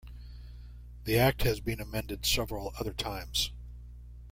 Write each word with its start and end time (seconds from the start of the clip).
The 1.03 1.19
Act 1.19 1.43
has 1.43 1.59
been 1.59 1.79
amended 1.79 2.25
several 2.25 2.73
other 2.79 2.91
times. 2.91 3.51